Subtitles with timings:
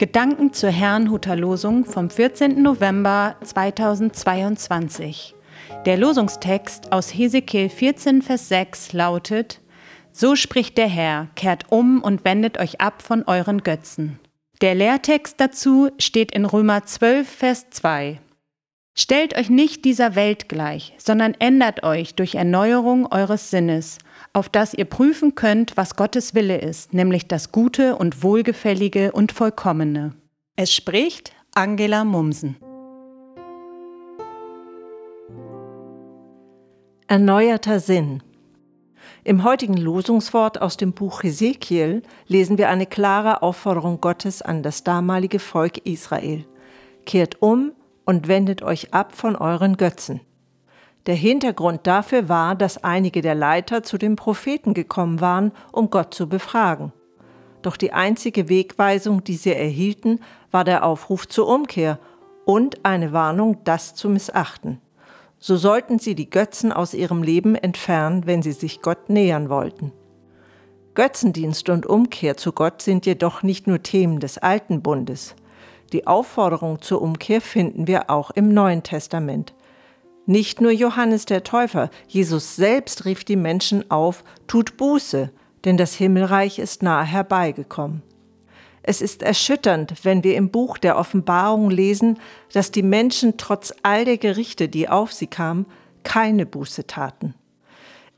[0.00, 2.62] Gedanken zur Herrnhuter Losung vom 14.
[2.62, 5.34] November 2022.
[5.84, 9.60] Der Losungstext aus Hesekiel 14, Vers 6 lautet:
[10.10, 14.18] So spricht der Herr, kehrt um und wendet euch ab von euren Götzen.
[14.62, 18.20] Der Lehrtext dazu steht in Römer 12, Vers 2.
[18.94, 23.98] Stellt euch nicht dieser Welt gleich, sondern ändert euch durch Erneuerung eures Sinnes,
[24.32, 29.32] auf das ihr prüfen könnt, was Gottes Wille ist, nämlich das Gute und Wohlgefällige und
[29.32, 30.14] Vollkommene.
[30.56, 32.56] Es spricht Angela Mumsen.
[37.06, 38.22] Erneuerter Sinn.
[39.24, 44.84] Im heutigen Losungswort aus dem Buch Hesekiel lesen wir eine klare Aufforderung Gottes an das
[44.84, 46.46] damalige Volk Israel.
[47.06, 47.72] Kehrt um
[48.10, 50.20] und wendet euch ab von euren Götzen.
[51.06, 56.12] Der Hintergrund dafür war, dass einige der Leiter zu den Propheten gekommen waren, um Gott
[56.12, 56.92] zu befragen.
[57.62, 60.18] Doch die einzige Wegweisung, die sie erhielten,
[60.50, 62.00] war der Aufruf zur Umkehr
[62.44, 64.80] und eine Warnung, das zu missachten.
[65.38, 69.92] So sollten sie die Götzen aus ihrem Leben entfernen, wenn sie sich Gott nähern wollten.
[70.94, 75.36] Götzendienst und Umkehr zu Gott sind jedoch nicht nur Themen des Alten Bundes.
[75.92, 79.54] Die Aufforderung zur Umkehr finden wir auch im Neuen Testament.
[80.26, 85.30] Nicht nur Johannes der Täufer, Jesus selbst rief die Menschen auf, tut Buße,
[85.64, 88.02] denn das Himmelreich ist nahe herbeigekommen.
[88.82, 92.18] Es ist erschütternd, wenn wir im Buch der Offenbarung lesen,
[92.52, 95.66] dass die Menschen trotz all der Gerichte, die auf sie kamen,
[96.02, 97.34] keine Buße taten.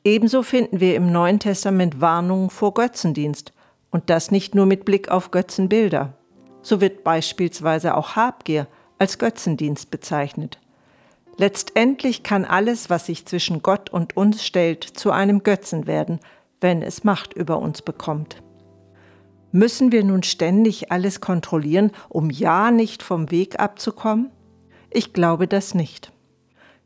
[0.05, 3.53] Ebenso finden wir im Neuen Testament Warnungen vor Götzendienst,
[3.91, 6.15] und das nicht nur mit Blick auf Götzenbilder.
[6.62, 8.66] So wird beispielsweise auch Habgier
[8.98, 10.58] als Götzendienst bezeichnet.
[11.36, 16.20] Letztendlich kann alles, was sich zwischen Gott und uns stellt, zu einem Götzen werden,
[16.60, 18.42] wenn es Macht über uns bekommt.
[19.50, 24.30] Müssen wir nun ständig alles kontrollieren, um ja nicht vom Weg abzukommen?
[24.91, 26.12] Ich glaube das nicht.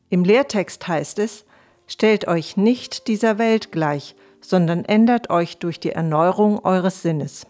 [0.08, 1.44] Im Lehrtext heißt es,
[1.86, 7.46] stellt euch nicht dieser Welt gleich, sondern ändert euch durch die Erneuerung eures Sinnes.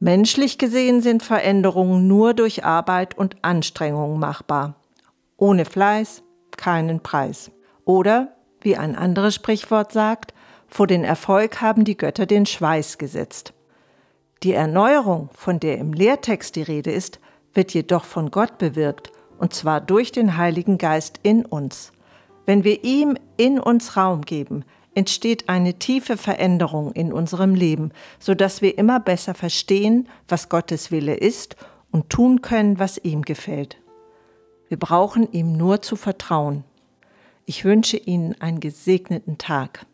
[0.00, 4.76] Menschlich gesehen sind Veränderungen nur durch Arbeit und Anstrengung machbar.
[5.36, 6.22] Ohne Fleiß
[6.56, 7.50] keinen Preis.
[7.84, 10.34] Oder, wie ein anderes Sprichwort sagt,
[10.68, 13.54] vor den Erfolg haben die Götter den Schweiß gesetzt.
[14.44, 17.18] Die Erneuerung, von der im Lehrtext die Rede ist,
[17.54, 21.92] wird jedoch von Gott bewirkt, und zwar durch den Heiligen Geist in uns.
[22.46, 24.64] Wenn wir ihm in uns Raum geben,
[24.98, 30.90] entsteht eine tiefe Veränderung in unserem Leben, so dass wir immer besser verstehen, was Gottes
[30.90, 31.54] Wille ist
[31.92, 33.76] und tun können, was ihm gefällt.
[34.66, 36.64] Wir brauchen ihm nur zu vertrauen.
[37.46, 39.86] Ich wünsche Ihnen einen gesegneten Tag.